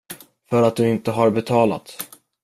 [0.49, 2.07] För att du inte har betalat?